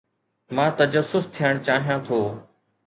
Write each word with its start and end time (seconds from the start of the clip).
مان 0.59 0.69
تجسس 0.79 1.25
ٿيڻ 1.37 1.53
چاهيان 1.69 1.99
ٿو. 2.11 2.19